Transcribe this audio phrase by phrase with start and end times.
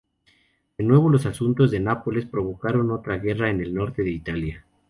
[0.79, 4.65] De nuevo los asuntos de Nápoles provocaron otra guerra en el norte de Italia.